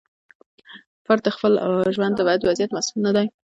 [1.05, 1.53] فرد د خپل
[1.95, 3.27] ژوند د بد وضعیت مسوول نه دی.